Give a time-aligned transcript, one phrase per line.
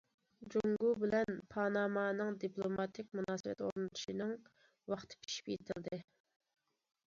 [0.53, 4.35] جۇڭگو بىلەن پانامانىڭ دىپلوماتىك مۇناسىۋەت ئورنىتىشىنىڭ
[4.95, 6.05] ۋاقتى پىشىپ يېتىلدى.